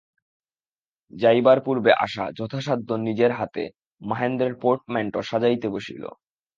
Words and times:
যাইবার 1.13 1.57
পূর্বে 1.65 1.91
আশা 2.05 2.25
যথাসাধ্য 2.37 2.89
নিজের 3.07 3.31
হাতে 3.31 3.63
মহেন্দ্রের 4.01 4.53
পোর্টম্যাণ্টো 4.61 5.19
সাজাইতে 5.29 5.67
বসিল। 5.69 6.03